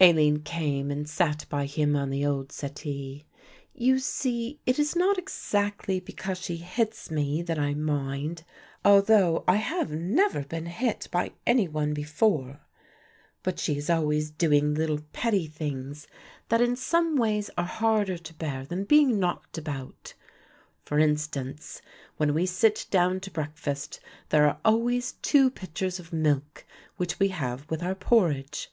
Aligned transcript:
Aline 0.00 0.40
came 0.40 0.90
and 0.90 1.06
sat 1.06 1.44
by 1.50 1.66
him 1.66 1.94
on 1.94 2.08
the 2.08 2.24
old 2.24 2.50
settee. 2.50 3.26
"You 3.74 3.98
see 3.98 4.58
it 4.64 4.78
is 4.78 4.96
not 4.96 5.18
exactly 5.18 6.00
because 6.00 6.38
she 6.38 6.56
hits 6.56 7.10
me 7.10 7.42
that 7.42 7.58
I 7.58 7.74
mind, 7.74 8.42
although 8.86 9.44
I 9.46 9.56
have 9.56 9.90
never 9.90 10.42
been 10.44 10.64
hit 10.64 11.08
by 11.12 11.32
any 11.46 11.68
one 11.68 11.92
before; 11.92 12.60
but 13.42 13.58
she 13.58 13.76
is 13.76 13.90
always 13.90 14.30
doing 14.30 14.72
little 14.72 15.00
petty 15.12 15.46
things 15.46 16.06
that 16.48 16.62
in 16.62 16.74
some 16.74 17.14
ways 17.14 17.50
are 17.58 17.64
harder 17.66 18.16
to 18.16 18.32
bear 18.32 18.64
than 18.64 18.84
being 18.84 19.18
knocked 19.20 19.58
about; 19.58 20.14
for 20.86 20.98
instance, 20.98 21.82
when 22.16 22.32
we 22.32 22.46
sit 22.46 22.86
down 22.90 23.20
to 23.20 23.30
breakfast 23.30 24.00
there 24.30 24.46
are 24.48 24.58
always 24.64 25.12
two 25.20 25.50
pitchers 25.50 25.98
of 25.98 26.14
milk, 26.14 26.64
which 26.96 27.20
we 27.20 27.28
have 27.28 27.70
with 27.70 27.82
our 27.82 27.94
porridge. 27.94 28.70